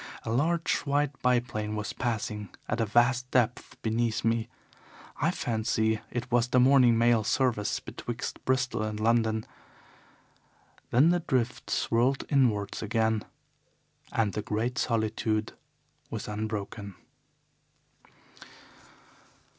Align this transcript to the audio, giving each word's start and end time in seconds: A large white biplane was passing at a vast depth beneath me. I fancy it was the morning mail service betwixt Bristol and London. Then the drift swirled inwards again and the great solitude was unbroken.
A 0.23 0.31
large 0.31 0.77
white 0.79 1.11
biplane 1.21 1.75
was 1.75 1.93
passing 1.93 2.49
at 2.67 2.81
a 2.81 2.87
vast 2.87 3.29
depth 3.29 3.79
beneath 3.83 4.25
me. 4.25 4.49
I 5.17 5.29
fancy 5.29 6.01
it 6.09 6.31
was 6.31 6.47
the 6.47 6.59
morning 6.59 6.97
mail 6.97 7.23
service 7.23 7.79
betwixt 7.79 8.43
Bristol 8.43 8.81
and 8.81 8.99
London. 8.99 9.45
Then 10.89 11.09
the 11.09 11.19
drift 11.19 11.69
swirled 11.69 12.25
inwards 12.29 12.81
again 12.81 13.23
and 14.11 14.33
the 14.33 14.41
great 14.41 14.79
solitude 14.79 15.53
was 16.09 16.27
unbroken. 16.27 16.95